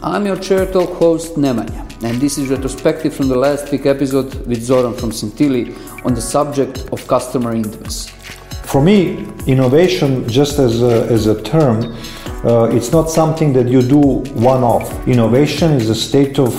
[0.00, 4.34] I'm your Chair Talk host Nemanja, and this is retrospective from the last week episode
[4.46, 8.10] with Zoran from Scintili on the subject of customer intimacy.
[8.64, 11.96] For me, innovation, just as a, as a term,
[12.44, 14.00] uh, it's not something that you do
[14.34, 15.06] one off.
[15.06, 16.52] Innovation is a state of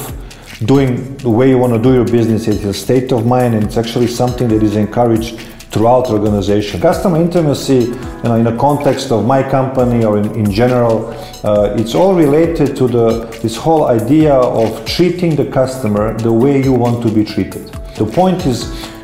[0.66, 2.48] doing the way you want to do your business.
[2.48, 5.40] It's a state of mind, and it's actually something that is encouraged
[5.74, 6.80] throughout the organization.
[6.80, 11.10] Customer intimacy, you know, in the context of my company or in, in general,
[11.44, 16.64] uh, it's all related to the this whole idea of treating the customer the way
[16.64, 17.68] you want to be treated.
[17.98, 18.60] The point is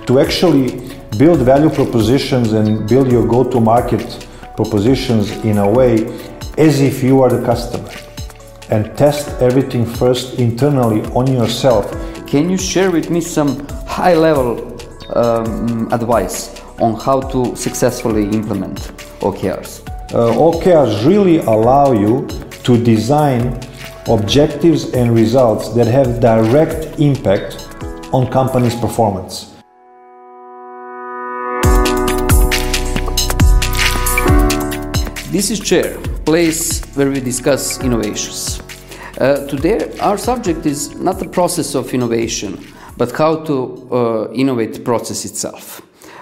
[0.05, 0.67] to actually
[1.17, 6.05] build value propositions and build your go-to-market propositions in a way
[6.57, 7.89] as if you are the customer
[8.69, 11.91] and test everything first internally on yourself.
[12.27, 14.77] Can you share with me some high level
[15.15, 18.77] um, advice on how to successfully implement
[19.19, 19.87] OKRs?
[20.11, 22.27] Uh, OKRs really allow you
[22.63, 23.59] to design
[24.07, 27.67] objectives and results that have direct impact
[28.11, 29.53] on company's performance.
[35.31, 38.59] This is Chair, place where we discuss innovations.
[39.19, 42.57] Uh, today, our subject is not the process of innovation,
[42.97, 45.81] but how to uh, innovate the process itself.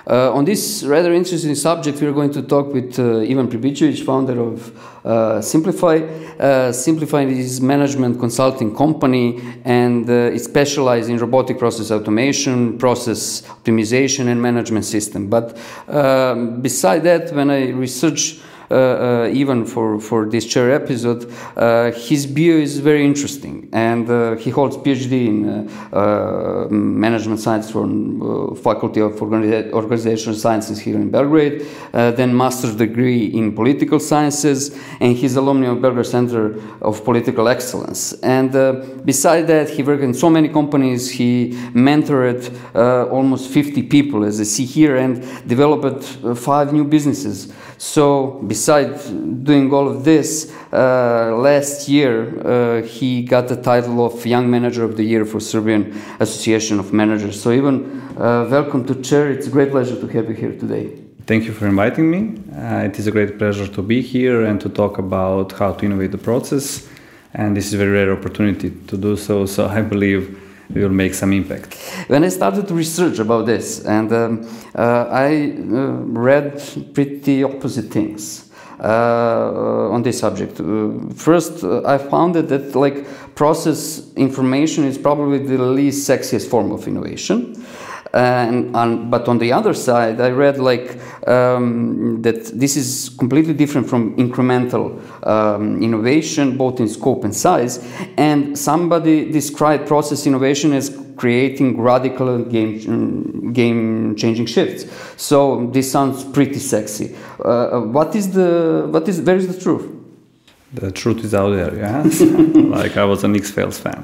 [0.09, 4.05] Uh, on this rather interesting subject, we are going to talk with uh, Ivan Pribicevic,
[4.05, 5.97] founder of uh, Simplify.
[6.39, 13.41] Uh, Simplify is management consulting company and uh, it specializes in robotic process automation, process
[13.41, 15.29] optimization, and management system.
[15.29, 15.57] But
[15.89, 21.89] um, beside that, when I research Uh, uh, even for, for this chair episode, uh,
[21.91, 28.99] his bio is very interesting, and uh, he holds PhD in management science from Faculty
[28.99, 35.67] of Organizational Sciences here in Belgrade, then master's degree in political sciences, and he's alumni
[35.67, 38.13] of Belgrade Center of Political Excellence.
[38.21, 38.51] And
[39.05, 41.09] beside that, he worked in so many companies.
[41.09, 46.03] He mentored almost 50 people, as I see here, and developed
[46.37, 47.53] five new businesses.
[47.77, 54.25] So, besides doing all of this, uh, last year uh, he got the title of
[54.25, 57.39] Young Manager of the Year for Serbian Association of Managers.
[57.39, 59.29] So, Ivan uh, welcome to Chair.
[59.29, 60.89] It's a great pleasure to have you here today.
[61.27, 62.41] Thank you for inviting me.
[62.51, 65.85] Uh, it is a great pleasure to be here and to talk about how to
[65.85, 66.89] innovate the process.
[67.35, 69.45] And this is a very rare opportunity to do so.
[69.45, 71.75] So, I believe we will make some impact.
[72.07, 75.75] When I started to research about this, and um, uh, I uh,
[76.13, 76.61] read
[76.93, 78.43] pretty opposite things.
[78.79, 80.59] Uh, on this subject.
[80.59, 86.47] Uh, first, uh, I found that, that like process innovation is probably the least sexiest
[86.47, 87.55] form of innovation.
[88.13, 93.53] And, and, but on the other side, I read like um, that this is completely
[93.53, 97.85] different from incremental um, innovation, both in scope and size.
[98.17, 104.85] And somebody described process innovation as creating radical game game changing shifts.
[105.17, 107.15] So this sounds pretty sexy.
[107.43, 109.91] Uh, uh, what is the what is where is the truth?
[110.73, 111.75] The truth is out there.
[111.75, 112.03] Yeah,
[112.77, 114.03] like I was an X Files fan.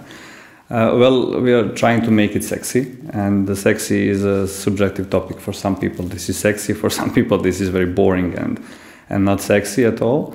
[0.73, 5.07] Uh, well, we are trying to make it sexy, and the sexy is a subjective
[5.07, 6.03] topic for some people.
[6.03, 7.38] This is sexy for some people.
[7.38, 8.59] This is very boring and
[9.07, 10.34] and not sexy at all.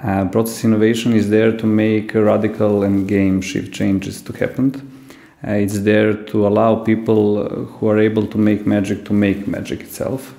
[0.00, 4.70] Uh, process innovation is there to make radical and game shift changes to happen.
[5.44, 9.80] Uh, it's there to allow people who are able to make magic to make magic
[9.80, 10.36] itself.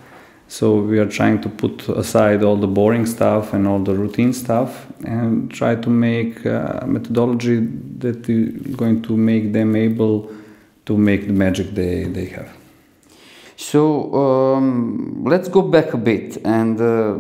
[0.47, 4.31] So we are trying to put aside all the boring stuff and all the routine
[4.31, 7.65] stuff and try to make a methodology
[7.97, 10.31] that is going to make them able
[10.85, 12.49] to make the magic they, they have.
[13.57, 17.17] So um, let's go back a bit, and uh,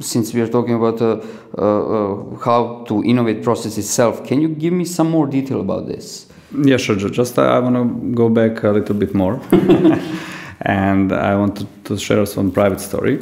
[0.00, 1.20] since we are talking about uh,
[1.58, 5.88] uh, uh how to innovate process itself, can you give me some more detail about
[5.88, 6.26] this?
[6.56, 6.94] Yeah, sure.
[6.94, 9.40] Just I want to go back a little bit more.
[10.64, 13.18] and I wanted to share some private story.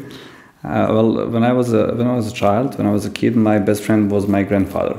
[0.65, 3.11] Uh, well, when I was a when I was a child, when I was a
[3.11, 4.97] kid, my best friend was my grandfather,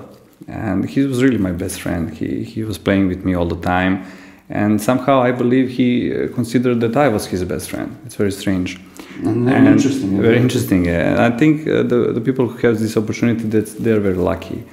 [0.47, 2.13] and he was really my best friend.
[2.13, 4.03] He he was playing with me all the time,
[4.49, 7.95] and somehow I believe he uh, considered that I was his best friend.
[8.05, 8.79] It's very strange.
[9.23, 10.21] And very and interesting.
[10.21, 10.85] Very interesting.
[10.85, 11.11] Yeah.
[11.11, 14.65] And I think uh, the the people who have this opportunity that they're very lucky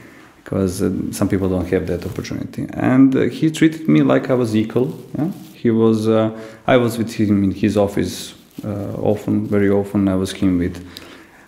[0.43, 2.67] because uh, some people don't have that opportunity.
[2.73, 4.99] And uh, he treated me like I was equal.
[5.17, 5.31] Yeah?
[5.63, 6.31] He was, uh,
[6.67, 8.35] I was with him in his office
[8.65, 10.09] uh, often, very often.
[10.09, 10.77] I was him with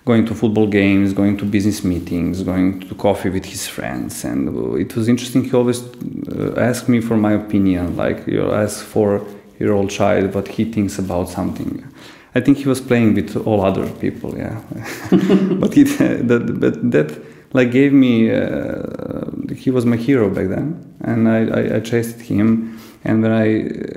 [0.04, 4.48] going to football games, going to business meetings, going to coffee with his friends, and
[4.80, 5.44] it was interesting.
[5.44, 9.24] He always uh, asked me for my opinion, like you ask for
[9.58, 11.84] your old child what he thinks about something.
[12.34, 14.60] I think he was playing with all other people, yeah.
[15.10, 15.70] but,
[16.28, 17.22] that, but that
[17.52, 22.20] like gave me uh, he was my hero back then, and I, I, I chased
[22.20, 22.78] him.
[23.04, 23.48] And when I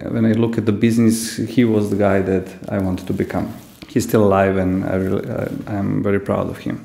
[0.09, 3.53] when I look at the business, he was the guy that I wanted to become.
[3.87, 5.29] He's still alive, and I really,
[5.67, 6.83] I'm very proud of him.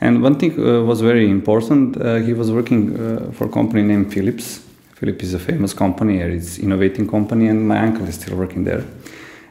[0.00, 1.96] And one thing uh, was very important.
[1.96, 4.60] Uh, he was working uh, for a company named Philips.
[4.94, 8.84] Philips is a famous company, it's innovating company, and my uncle is still working there.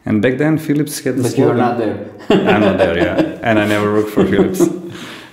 [0.06, 1.48] And back then, Philips had the but slogan.
[1.48, 2.10] you're not there.
[2.30, 4.62] I'm not there, yeah, and I never worked for Philips.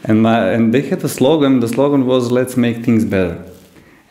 [0.04, 1.60] And my, and they had a slogan.
[1.60, 3.51] The slogan was "Let's make things better."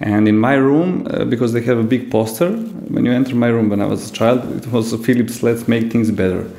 [0.01, 3.47] And in my room, uh, because they have a big poster, when you enter my
[3.47, 6.49] room when I was a child, it was Philips "Let's make things better."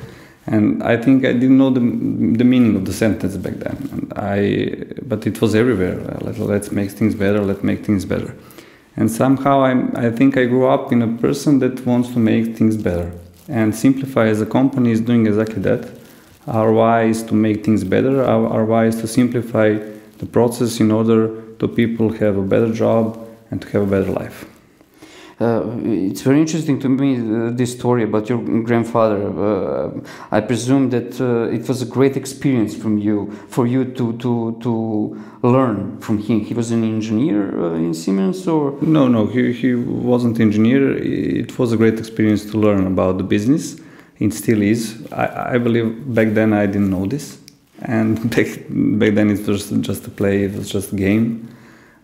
[0.45, 3.77] And I think I didn't know the, the meaning of the sentence back then.
[3.93, 5.95] And I, but it was everywhere.
[6.21, 7.39] Let, let's make things better.
[7.39, 8.35] Let's make things better.
[8.97, 12.57] And somehow I, I think I grew up in a person that wants to make
[12.57, 13.11] things better.
[13.47, 15.89] And Simplify as a company is doing exactly that.
[16.47, 18.21] Our why is to make things better.
[18.23, 19.75] Our, our why is to simplify
[20.17, 23.22] the process in order to people have a better job
[23.53, 24.45] and to have a better life.
[25.39, 28.39] Uh, it's very interesting to me uh, this story about your
[28.69, 29.21] grandfather.
[29.47, 29.91] Uh,
[30.31, 33.17] I presume that uh, it was a great experience from you
[33.49, 34.31] for you to to
[34.65, 34.71] to
[35.41, 36.39] learn from him.
[36.49, 39.71] He was an engineer uh, in Siemens, or no, no, he he
[40.13, 40.83] wasn't engineer.
[41.43, 43.63] It was a great experience to learn about the business.
[44.19, 44.81] It still is.
[45.11, 47.25] I, I believe back then I didn't know this,
[47.81, 48.49] and back,
[49.01, 50.43] back then it was just a play.
[50.43, 51.52] It was just a game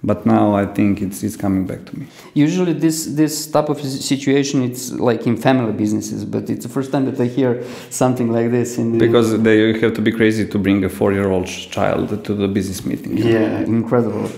[0.04, 2.08] but now I think it's it's coming back to me.
[2.34, 6.92] Usually, this this type of situation it's like in family businesses, but it's the first
[6.92, 8.78] time that I hear something like this.
[8.78, 12.86] In because they have to be crazy to bring a four-year-old child to the business
[12.86, 13.18] meeting.
[13.18, 14.30] Yeah, incredible.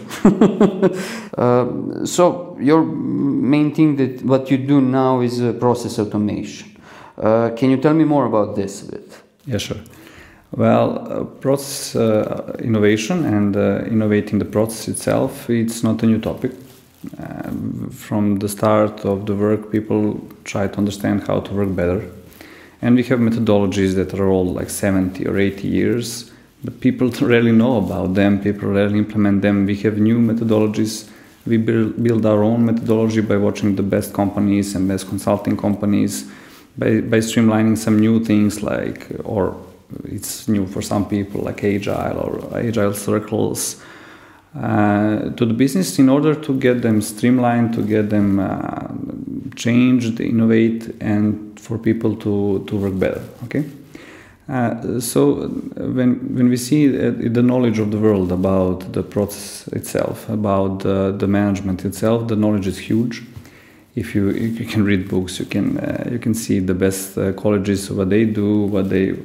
[1.38, 6.76] uh, so your main thing that what you do now is uh, process automation.
[7.18, 9.22] Uh, can you tell me more about this a bit?
[9.46, 9.78] Yeah, sure.
[10.54, 16.20] Well, uh, process uh, innovation and uh, innovating the process itself, it's not a new
[16.20, 16.52] topic.
[17.18, 22.12] Um, from the start of the work, people try to understand how to work better.
[22.82, 26.32] And we have methodologies that are all like 70 or 80 years,
[26.66, 29.66] but people rarely know about them, people rarely implement them.
[29.66, 31.10] We have new methodologies.
[31.46, 36.30] We build, build our own methodology by watching the best companies and best consulting companies,
[36.78, 39.56] by, by streamlining some new things like, or
[40.06, 43.82] it's new for some people like agile or agile circles.
[44.54, 48.90] Uh, to the business in order to get them streamlined to get them uh,
[49.56, 53.64] changed innovate and for people to, to work better okay?
[54.50, 55.48] Uh, so
[55.78, 61.28] when when we see the knowledge of the world about the process itself about the
[61.28, 63.24] management itself the knowledge is huge
[63.96, 67.34] if you you can read books, you can uh, you can see the best uh,
[67.34, 69.16] colleges what they do, what they uh,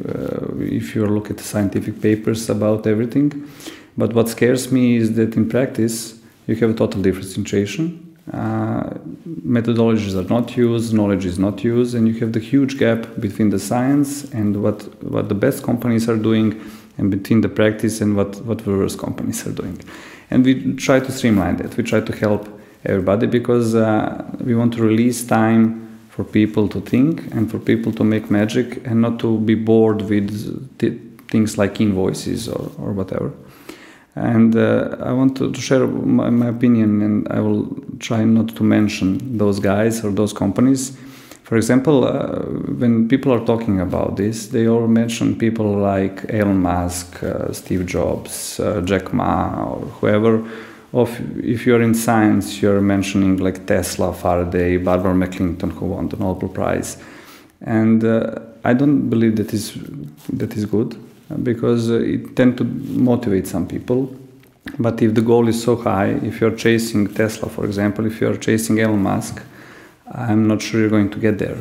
[0.59, 3.49] if you look at the scientific papers about everything.
[3.97, 8.03] But what scares me is that in practice you have a total different situation.
[8.33, 8.91] Uh,
[9.47, 13.51] methodologies are not used, knowledge is not used, and you have the huge gap between
[13.51, 16.61] the science and what what the best companies are doing,
[16.99, 19.79] and between the practice and what what the worst companies are doing.
[20.29, 21.77] And we try to streamline that.
[21.77, 22.56] We try to help
[22.87, 27.93] everybody because uh, we want to release time for people to think and for people
[27.93, 30.31] to make magic and not to be bored with
[31.29, 33.33] things like invoices or, or whatever.
[34.15, 37.69] And uh, I want to, to share my, my, opinion, and I will
[37.99, 40.97] try not to mention those guys or those companies.
[41.43, 42.38] For example, uh,
[42.81, 47.85] when people are talking about this, they all mention people like Elon Musk, uh, Steve
[47.85, 50.43] Jobs, uh, Jack Ma, or whoever
[50.97, 51.11] of
[51.45, 56.49] if you're in science, you're mentioning like Tesla, Faraday, Barbara McClintock, who won the Nobel
[56.49, 56.97] Prize,
[57.61, 59.75] and uh, I don't believe that is
[60.33, 60.97] that is good
[61.43, 64.15] because uh, it tend to motivate some people.
[64.79, 68.37] But if the goal is so high, if you're chasing Tesla, for example, if you're
[68.37, 69.43] chasing Elon Musk,
[70.11, 71.59] I'm not sure you're going to get there.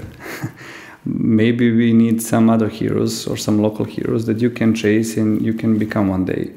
[1.05, 5.41] Maybe we need some other heroes or some local heroes that you can chase and
[5.41, 6.51] you can become one day.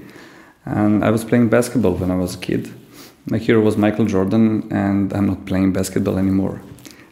[0.68, 2.70] And I was playing basketball when I was a kid.
[3.26, 6.60] My hero was Michael Jordan, and I'm not playing basketball anymore.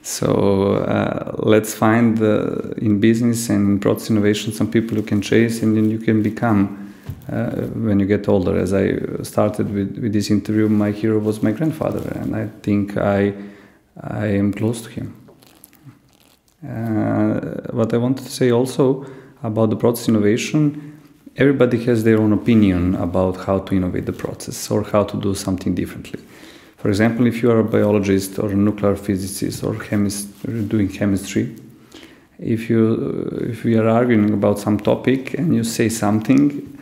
[0.02, 5.22] So uh, let's find uh, in business and in process innovation some people you can
[5.22, 6.94] chase, and then you can become
[7.32, 7.50] uh,
[7.86, 8.56] when you get older.
[8.58, 12.96] As I started with, with this interview, my hero was my grandfather, and I think
[12.96, 13.32] I
[14.00, 15.14] I am close to him.
[16.62, 17.40] Uh,
[17.72, 19.06] what I wanted to say also
[19.42, 20.95] about the process innovation
[21.36, 25.34] everybody has their own opinion about how to innovate the process or how to do
[25.34, 26.20] something differently.
[26.78, 30.28] For example, if you are a biologist or a nuclear physicist or chemist
[30.68, 31.54] doing chemistry,
[32.38, 36.76] if you if we are arguing about some topic and you say something,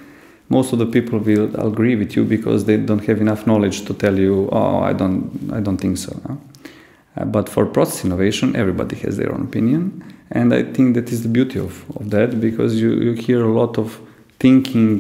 [0.49, 3.94] most of the people will agree with you because they don't have enough knowledge to
[3.94, 6.20] tell you, oh, I don't, I don't think so.
[6.28, 6.40] No?
[7.16, 11.23] Uh, but for process innovation, everybody has their own opinion, and I think that is
[11.23, 14.00] the beauty of, of that because you, you hear a lot of
[14.45, 14.93] thinking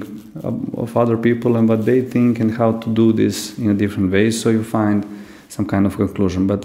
[0.82, 4.08] of, other people and what they think and how to do this in a different
[4.16, 4.98] way, so you find
[5.56, 6.46] some kind of conclusion.
[6.52, 6.62] But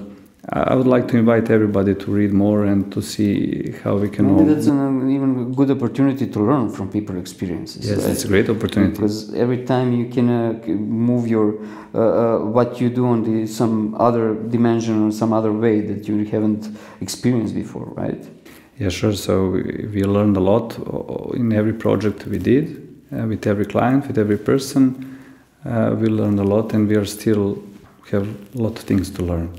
[0.71, 4.23] I would like to invite everybody to read more and to see how we can.
[4.25, 4.49] Maybe all...
[4.51, 7.81] that's an even good opportunity to learn from people's experiences.
[7.89, 8.11] Yes, right?
[8.13, 10.39] it's a great opportunity because every time you can uh,
[11.09, 11.47] move your
[11.93, 13.75] uh, uh, what you do on the, some
[14.07, 16.63] other dimension or some other way that you haven't
[17.05, 18.23] experienced before, right?
[18.79, 19.13] Yeah, sure.
[19.13, 20.77] So we, learned a lot
[21.35, 22.65] in every project we did,
[23.11, 25.17] uh, with every client, with every person.
[25.65, 27.61] Uh, we learned a lot, and we are still
[28.11, 29.53] have a lot of things to learn.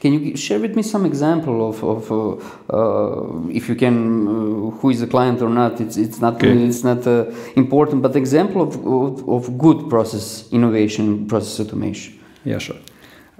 [0.00, 2.32] Can you share with me some example of, of uh,
[2.72, 5.80] uh, if you can, uh, who is the client or not?
[5.80, 6.52] It's it's not okay.
[6.64, 7.26] it's not uh,
[7.56, 12.18] important, but example of, of, of good process innovation, process automation.
[12.44, 12.78] Yeah, sure.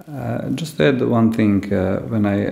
[0.07, 2.49] Uh, just add one thing uh, when I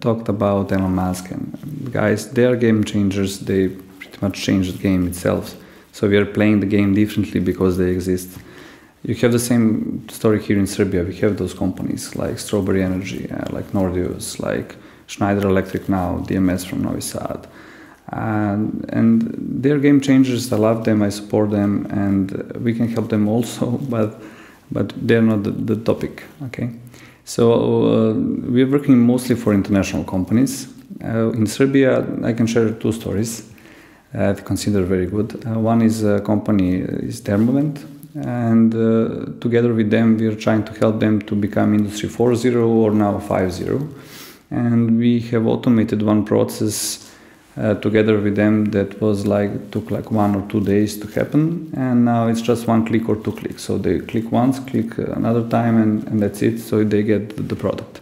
[0.00, 3.40] talked about Elon Musk and guys, they are game changers.
[3.40, 5.56] They pretty much changed the game itself.
[5.92, 8.38] So we are playing the game differently because they exist.
[9.02, 11.04] You have the same story here in Serbia.
[11.04, 14.76] We have those companies like Strawberry Energy, uh, like Nordeus, like
[15.06, 17.46] Schneider Electric now, DMS from Novi Sad.
[18.08, 20.52] And, and they're game changers.
[20.52, 21.02] I love them.
[21.02, 22.30] I support them, and
[22.62, 23.66] we can help them also.
[23.88, 24.20] But
[24.70, 26.24] but they're not the, the topic.
[26.44, 26.70] Okay,
[27.24, 30.68] so uh, we're working mostly for international companies.
[31.02, 33.50] Uh, in Serbia, I can share two stories.
[34.14, 35.44] Uh, I consider very good.
[35.46, 40.64] Uh, one is a company is Thermovent and uh, together with them we are trying
[40.64, 43.92] to help them to become industry 4.0 or now 5.0
[44.50, 47.03] and we have automated one process
[47.56, 51.72] uh, together with them that was like took like one or two days to happen.
[51.76, 53.62] And now it's just one click or two clicks.
[53.62, 56.58] So they click once click another time and, and that's it.
[56.58, 58.00] So they get the product.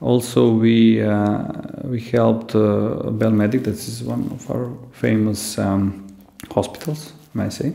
[0.00, 1.44] Also we uh,
[1.84, 6.06] we helped uh, Belmedic that is one of our famous um,
[6.50, 7.72] hospitals may I say.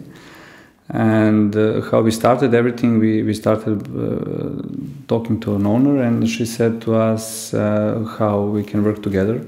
[0.89, 4.61] And uh, how we started everything we, we started uh,
[5.07, 9.45] talking to an owner and she said to us uh, how we can work together.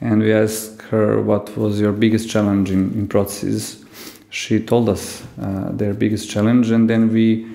[0.00, 3.84] And we asked her what was your biggest challenge in, in processes
[4.30, 7.46] she told us uh, their biggest challenge and then we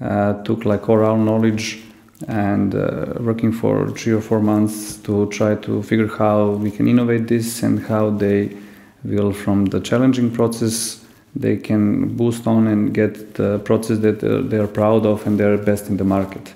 [0.00, 1.80] uh, took like oral knowledge
[2.28, 6.86] and uh, working for three or four months to try to figure how we can
[6.88, 8.56] innovate this and how they
[9.04, 14.42] will from the challenging process they can boost on and get the process that uh,
[14.42, 16.52] they are proud of and they're best in the market.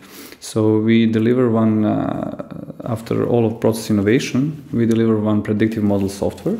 [0.53, 2.47] So we deliver one uh,
[2.85, 4.65] after all of process innovation.
[4.73, 6.59] We deliver one predictive model software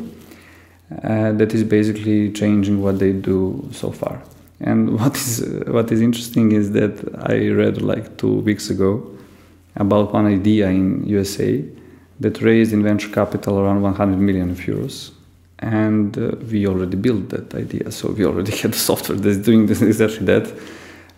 [1.05, 4.21] uh, that is basically changing what they do so far.
[4.59, 6.95] And what is what is interesting is that
[7.33, 8.91] I read like two weeks ago
[9.77, 11.63] about one idea in USA
[12.19, 15.11] that raised in venture capital around 100 million euros
[15.59, 19.67] and uh, we already built that idea so we already had the software that's doing
[19.67, 20.45] this exactly that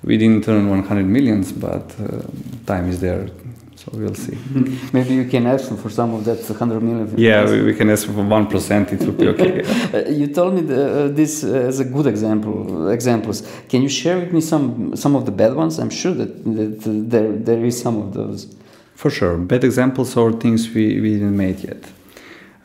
[0.03, 2.21] we didn't earn 100 millions but uh,
[2.65, 3.29] time is there
[3.75, 4.37] so we'll see.
[4.91, 7.17] Maybe you can ask for some of that 100 million.
[7.17, 9.63] Yeah we, we, can ask for 1% it will be okay.
[9.93, 13.41] Uh, you told me the, uh, this as a good example examples.
[13.69, 15.79] Can you share with me some some of the bad ones?
[15.79, 18.53] I'm sure that, that there there is some of those.
[18.95, 19.37] For sure.
[19.37, 21.81] Bad examples or things we, we didn't make yet.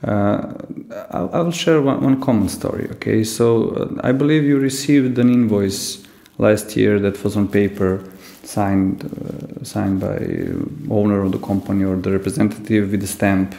[0.02, 0.52] Uh,
[1.12, 2.88] I will share one, one common story.
[2.94, 6.03] Okay, so uh, I believe you received an invoice
[6.38, 8.02] last year that was on paper,
[8.42, 10.18] signed uh, signed by
[10.90, 13.54] owner of the company or the representative with a stamp,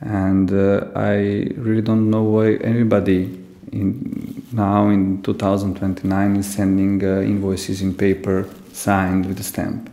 [0.00, 7.20] and uh, I really don't know why anybody in now in 2029 is sending uh,
[7.20, 9.90] invoices in paper signed with a stamp,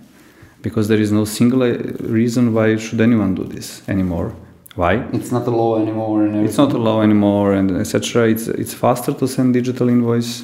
[0.61, 4.33] because there is no single uh, reason why should anyone do this anymore
[4.75, 4.95] why?
[5.13, 6.25] It's not a law anymore.
[6.25, 8.27] And it's not a law anymore, and etc.
[8.27, 10.43] It's it's faster to send digital invoice.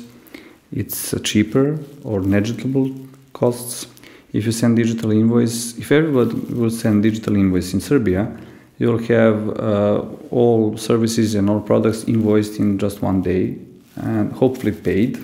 [0.73, 2.91] It's uh, cheaper or negligible
[3.33, 3.87] costs.
[4.33, 8.31] If you send digital invoice, if everybody will send digital invoice in Serbia,
[8.77, 13.57] you'll have uh, all services and all products invoiced in just one day,
[13.97, 15.19] and hopefully paid.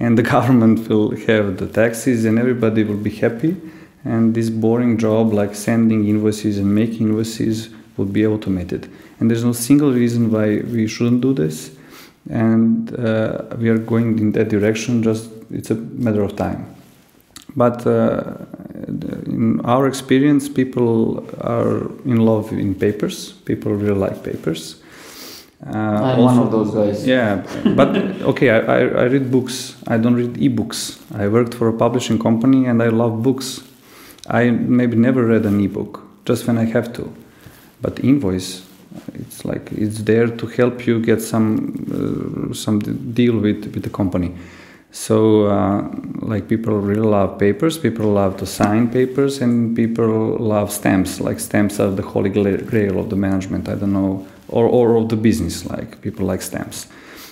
[0.00, 3.56] And the government will have the taxes, and everybody will be happy.
[4.04, 8.90] And this boring job, like sending invoices and making invoices, would be automated.
[9.18, 11.70] And there's no single reason why we shouldn't do this.
[12.30, 16.74] And uh, we are going in that direction, just it's a matter of time.
[17.56, 18.34] But uh,
[19.26, 23.32] in our experience, people are in love in papers.
[23.44, 24.82] People really like papers.
[25.66, 27.06] Uh, I'm one of those guys.
[27.06, 27.42] Yeah,
[27.74, 27.96] but
[28.32, 29.76] okay, I, I, I read books.
[29.86, 31.00] I don't read ebooks.
[31.14, 33.62] I worked for a publishing company and I love books.
[34.26, 37.14] I maybe never read an ebook, just when I have to.
[37.80, 38.66] But invoice,
[39.14, 42.78] it's like it's there to help you get some uh, some
[43.14, 44.34] deal with with the company.
[44.90, 50.70] So, uh, like people really love papers, people love to sign papers, and people love
[50.70, 51.20] stamps.
[51.20, 53.68] Like stamps are the holy grail of the management.
[53.68, 55.66] I don't know, or or of the business.
[55.66, 56.86] Like people like stamps.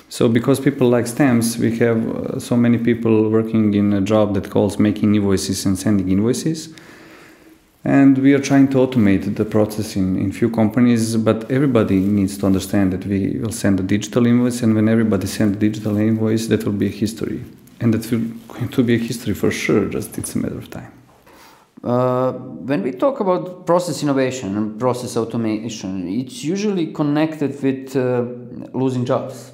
[0.08, 4.34] So, because people like stamps, we have uh, so many people working in a job
[4.34, 6.68] that calls making invoices and sending invoices
[7.84, 12.38] and we are trying to automate the process in, in few companies but everybody needs
[12.38, 15.96] to understand that we will send a digital invoice and when everybody sends a digital
[15.96, 17.42] invoice that will be a history.
[17.80, 20.70] And that will going to be a history for sure just it's a matter of
[20.70, 20.92] time.
[21.82, 28.24] Uh, when we talk about process innovation and process automation it's usually connected with uh,
[28.78, 29.50] losing jobs.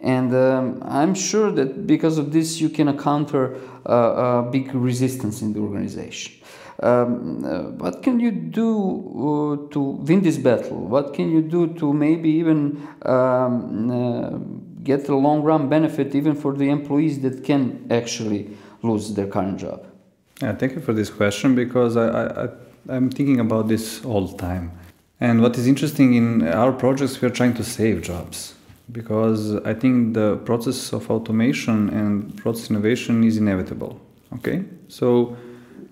[0.00, 3.56] And um, i'm sure that because of this you can encounter
[3.88, 6.37] uh, a big resistance in the organization
[6.80, 8.68] um, uh, what can you do
[9.68, 10.78] uh, to win this battle?
[10.78, 14.38] What can you do to maybe even um, uh,
[14.84, 19.58] get a long run benefit even for the employees that can actually lose their current
[19.58, 19.86] job?
[20.40, 22.48] Yeah, thank you for this question because I, I,
[22.88, 24.70] I'm thinking about this all the time.
[25.20, 28.54] And what is interesting in our projects, we are trying to save jobs
[28.92, 34.00] because I think the process of automation and process innovation is inevitable.
[34.34, 35.36] Okay, so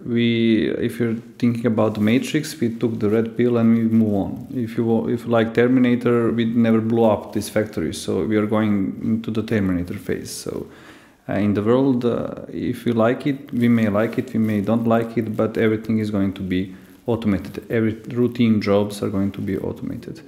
[0.09, 4.15] we if you're thinking about the matrix we took the red pill and we move
[4.15, 4.47] on.
[4.55, 8.47] If you if you like terminator we never blew up this factory so we are
[8.47, 10.31] going into the terminator phase.
[10.31, 10.67] So
[11.29, 14.61] uh, in the world uh, if you like it we may like it we may
[14.61, 16.75] don't like it but everything is going to be
[17.07, 17.65] automated.
[17.71, 20.21] Every routine jobs are going to be automated.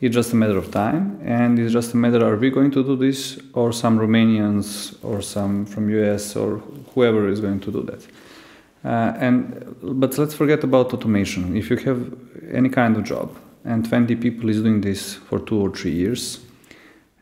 [0.00, 2.82] It's just a matter of time and it's just a matter are we going to
[2.82, 6.58] do this or some romanians or some from us or
[6.92, 8.02] whoever is going to do that
[8.84, 11.56] uh, and but let's forget about automation.
[11.56, 12.12] If you have
[12.50, 16.40] any kind of job and 20 people is doing this for two or three years,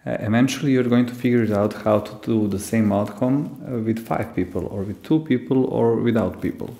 [0.06, 3.78] uh, eventually you're going to figure it out how to do the same outcome uh,
[3.78, 6.74] with five people or with two people or without people.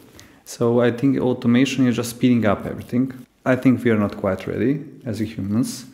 [0.47, 3.13] So I think automation is just speeding up everything.
[3.45, 5.85] I think we are not quite ready as humans.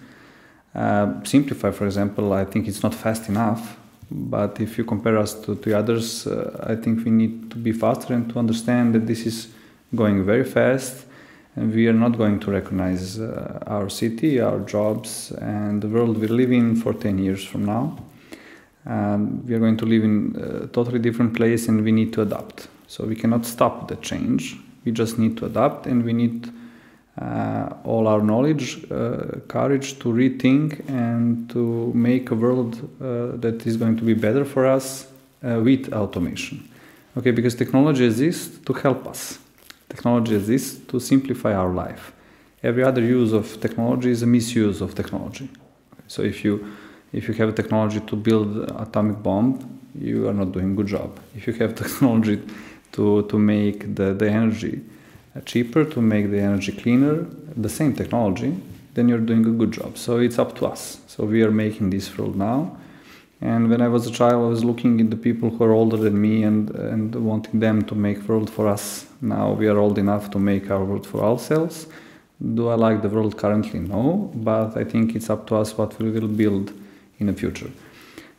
[0.75, 3.77] Uh, simplify, for example, I think it's not fast enough
[4.11, 7.73] but if you compare us to, to others, uh, I think we need to be
[7.73, 9.49] faster and to understand that this is
[9.95, 11.07] going very fast
[11.57, 16.19] and we are not going to recognize uh, our city, our jobs, and the world
[16.19, 17.99] we live in for 10 years from now.
[18.85, 22.23] Um, we are going to live in a totally different place and we need to
[22.23, 22.69] adapt.
[22.87, 24.57] So we cannot stop the change.
[24.85, 26.51] We just need to adapt and we need uh,
[27.85, 33.77] all our knowledge, uh, courage to rethink and to make a world uh, that is
[33.77, 35.07] going to be better for us
[35.43, 36.69] uh, with automation.
[37.17, 39.39] Okay, because technology exists to help us.
[39.89, 42.13] Technology exists to simplify our life.
[42.63, 45.49] Every other use of technology is a misuse of technology.
[46.09, 46.77] So if you
[47.13, 51.19] if you have technology to build atomic bomb, you are not doing a good job.
[51.35, 52.43] If you have technology
[52.93, 54.83] to, to make the, the energy
[55.45, 58.57] cheaper to make the energy cleaner, the same technology,
[58.95, 59.99] then you're doing a good job.
[59.99, 61.01] So it's up to us.
[61.07, 62.77] So we are making this world now.
[63.41, 65.99] And when I was a child, I was looking at the people who are older
[65.99, 69.07] than me and, and wanting them to make world for us.
[69.21, 71.87] Now we are old enough to make our world for ourselves.
[72.55, 73.81] Do I like the world currently?
[73.81, 76.73] No, but I think it's up to us what we will build
[77.19, 77.71] in the future.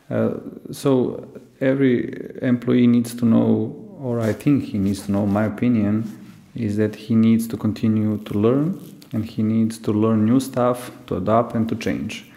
[0.10, 0.36] Uh,
[0.71, 1.27] so
[1.62, 6.27] every employee needs to know, or I think he needs to know, my opinion,
[6.58, 8.80] is that he needs to continue to learn
[9.13, 12.30] and he needs to learn new stuff, to adapt and to change.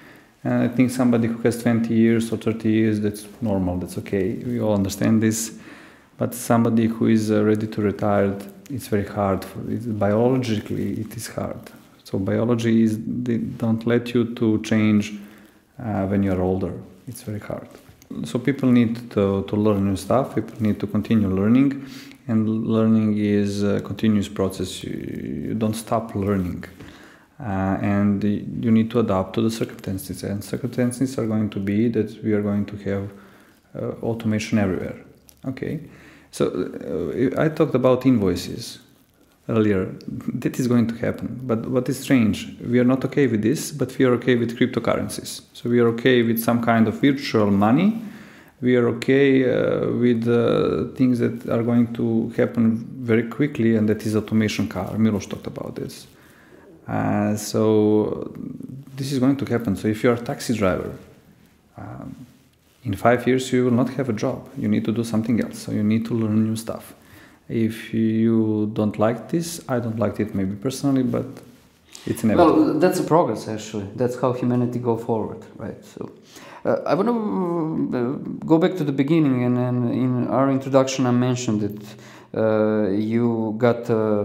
[0.44, 4.34] And I think somebody who has 20 years or 30 years, that's normal, that's okay.
[4.34, 5.58] We all understand this.
[6.16, 8.36] But somebody who is uh, ready to retire,
[8.70, 9.44] it's very hard.
[9.44, 11.58] For, biologically, it is hard.
[12.04, 15.18] So biology is they don't let you to change
[15.78, 16.72] uh, when you're older.
[17.08, 17.68] It's very hard.
[18.24, 20.34] So people need to, to learn new stuff.
[20.34, 21.86] People need to continue learning
[22.30, 24.84] and learning is a continuous process.
[24.84, 26.64] You, don't stop learning.
[27.40, 30.22] Uh, and you need to adapt to the circumstances.
[30.22, 33.10] And circumstances are going to be that we are going to have
[33.74, 34.96] uh, automation everywhere.
[35.48, 35.80] Okay?
[36.30, 38.78] So uh, i talked about invoices
[39.48, 39.86] earlier.
[40.34, 41.40] That is going to happen.
[41.42, 44.56] But what is strange we are not okay with this but we are okay with
[44.56, 45.42] cryptocurrencies.
[45.54, 48.02] So we are okay with some kind of virtual money
[48.60, 53.88] we are okay uh, with uh, things that are going to happen very quickly, and
[53.88, 54.96] that is automation car.
[54.98, 56.06] Milos talked about this.
[56.86, 58.32] Uh, so
[58.96, 59.76] this is going to happen.
[59.76, 60.92] So if you're a taxi driver,
[61.78, 62.26] um,
[62.84, 64.48] in five years you will not have a job.
[64.58, 65.58] You need to do something else.
[65.58, 66.94] So you need to learn new stuff.
[67.48, 71.26] If you don't like this, I don't like it maybe personally, but
[72.06, 72.64] it's inevitable.
[72.64, 73.88] Well, that's a progress actually.
[73.96, 75.84] That's how humanity go forward, right?
[75.84, 76.10] So.
[76.64, 81.06] Uh, I want to uh, go back to the beginning, and, and, in our introduction,
[81.06, 81.96] I mentioned that
[82.36, 84.24] uh, you got uh,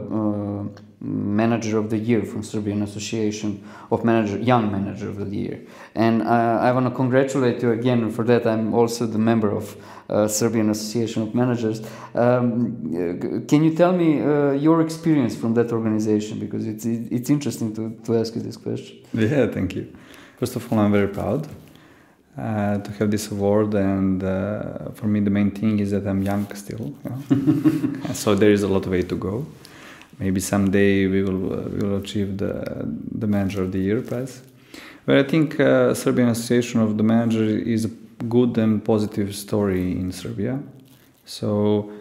[0.99, 5.61] manager of the year from Serbian Association of Manager, Young Manager of the Year.
[5.93, 8.45] And uh, I want to congratulate you again for that.
[8.45, 9.75] I'm also the member of
[10.09, 11.81] uh, Serbian Association of Managers.
[12.13, 16.39] Um, can you tell me uh, your experience from that organization?
[16.39, 18.97] Because it's, it's interesting to, to ask you this question.
[19.13, 19.93] Yeah, thank you.
[20.37, 21.47] First of all, I'm very proud.
[22.37, 26.21] Uh, to have this award, and uh, for me, the main thing is that I'm
[26.21, 26.93] young still.
[27.03, 28.13] You know?
[28.13, 29.45] so there is a lot of way to go
[30.19, 32.53] maybe someday we will uh, we will achieve the
[33.11, 34.41] the manager of the year prize.
[35.05, 37.89] But I think uh, Serbian Association of the Manager is a
[38.27, 40.59] good and positive story in Serbia.
[41.25, 41.91] So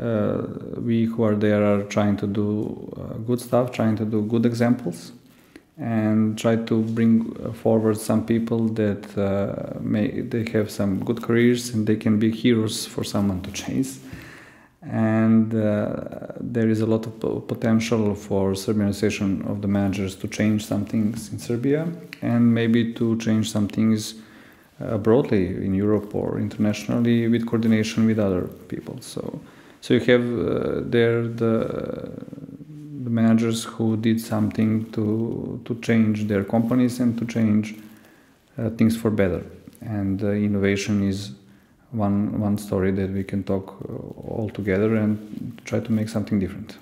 [0.00, 0.42] uh,
[0.78, 4.46] we who are there are trying to do uh, good stuff, trying to do good
[4.46, 5.12] examples,
[5.78, 11.74] and try to bring forward some people that uh, may they have some good careers
[11.74, 13.98] and they can be heroes for someone to chase
[14.86, 15.96] and uh,
[16.40, 20.84] there is a lot of potential for Serbian Association of the managers to change some
[20.84, 21.88] things in Serbia
[22.20, 24.14] and maybe to change some things
[24.80, 29.00] uh, broadly in Europe or internationally with coordination with other people.
[29.00, 29.40] So,
[29.80, 32.12] so you have uh, there the
[33.02, 37.74] the managers who did something to to change their companies and to change
[38.58, 39.44] uh, things for better.
[39.80, 41.32] And uh, innovation is
[41.90, 43.92] one one story that we can talk uh,
[44.30, 46.78] all together and try to make something different.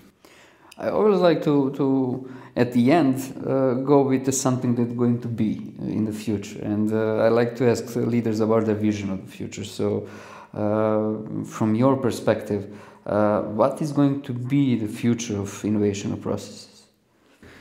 [0.79, 5.29] I always like to to at the end uh, go with something that's going to
[5.29, 9.25] be in the future, and uh, I like to ask leaders about their vision of
[9.25, 9.64] the future.
[9.64, 10.09] So,
[10.55, 12.66] uh, from your perspective,
[13.07, 16.73] uh, what is going to be the future of innovation processes?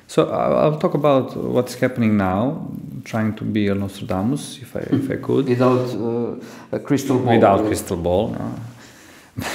[0.07, 2.67] So I'll talk about what's happening now,
[3.05, 7.33] trying to be a Nostradamus, if I if I could, without uh, a crystal ball.
[7.33, 8.35] Without crystal ball.
[8.35, 9.45] No.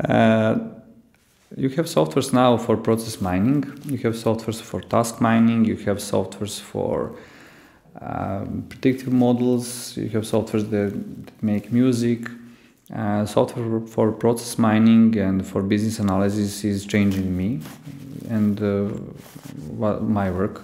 [0.08, 0.58] uh,
[1.54, 3.64] you have softwares now for process mining.
[3.84, 5.66] You have softwares for task mining.
[5.66, 7.14] You have softwares for
[8.00, 9.96] um, predictive models.
[9.96, 10.92] You have softwares that,
[11.26, 12.20] that make music.
[12.94, 17.60] Uh, software for process mining and for business analysis is changing me
[18.30, 18.88] and uh,
[20.02, 20.62] my work.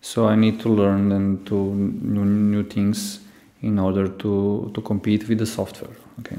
[0.00, 3.20] So I need to learn and to new, new things
[3.62, 5.96] in order to, to compete with the software.
[6.20, 6.36] Okay,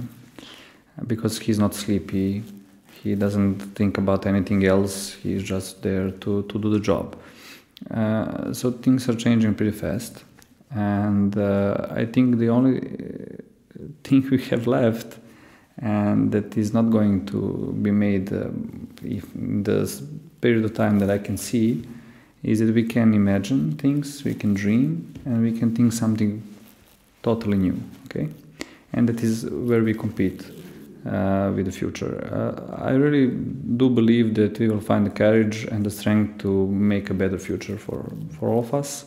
[1.07, 2.43] because he's not sleepy,
[3.01, 5.13] he doesn't think about anything else.
[5.13, 7.17] He's just there to, to do the job.
[7.89, 10.25] Uh, so things are changing pretty fast,
[10.71, 12.81] and uh, I think the only
[14.03, 15.19] thing we have left
[15.77, 18.47] and that is not going to be made uh,
[19.03, 20.03] if in the
[20.41, 21.85] period of time that I can see
[22.43, 26.43] is that we can imagine things, we can dream, and we can think something
[27.23, 27.77] totally new.
[28.05, 28.29] Okay,
[28.93, 30.45] and that is where we compete
[31.09, 32.13] uh, with the future.
[32.31, 33.27] Uh, I really
[33.77, 37.39] do believe that we will find the courage and the strength to make a better
[37.39, 38.05] future for
[38.37, 39.05] for all of us,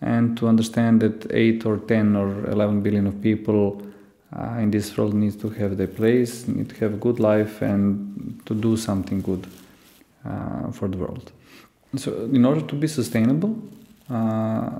[0.00, 3.82] and to understand that eight or ten or eleven billion of people.
[4.30, 7.62] Uh, in this world needs to have their place, need to have a good life,
[7.62, 9.46] and to do something good
[10.24, 11.32] uh, for the world.
[11.96, 13.56] So, in order to be sustainable,
[14.10, 14.70] uh,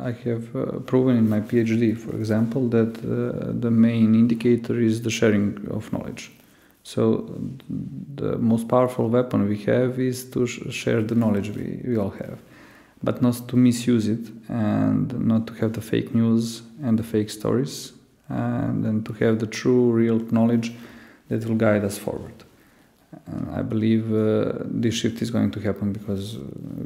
[0.00, 5.02] I have uh, proven in my PhD, for example, that uh, the main indicator is
[5.02, 6.30] the sharing of knowledge.
[6.84, 7.28] So,
[8.14, 12.10] the most powerful weapon we have is to sh- share the knowledge we, we all
[12.10, 12.38] have,
[13.02, 17.30] but not to misuse it and not to have the fake news and the fake
[17.30, 17.93] stories,
[18.28, 20.72] and to have the true, real knowledge
[21.28, 22.44] that will guide us forward.
[23.52, 26.38] I believe uh, this shift is going to happen because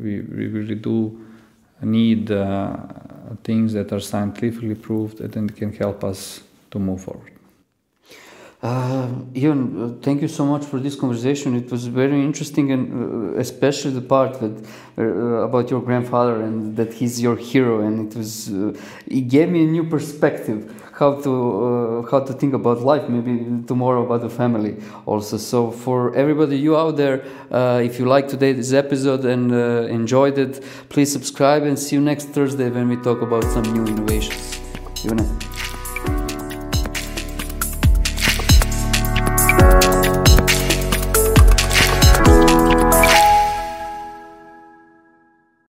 [0.02, 1.24] we, we really do
[1.82, 2.76] need uh,
[3.44, 7.37] things that are scientifically proved and can help us to move forward.
[8.60, 11.54] Uh, Ivan, uh, thank you so much for this conversation.
[11.54, 14.66] It was very interesting, and uh, especially the part that
[14.98, 15.02] uh,
[15.46, 17.82] about your grandfather and that he's your hero.
[17.82, 18.74] And it was uh,
[19.06, 23.08] it gave me a new perspective how to uh, how to think about life.
[23.08, 25.36] Maybe tomorrow about the family also.
[25.36, 27.22] So for everybody you out there,
[27.80, 29.52] if you liked today's episode and
[29.88, 33.86] enjoyed it, please subscribe and see you next Thursday when we talk about some new
[33.86, 34.58] innovations.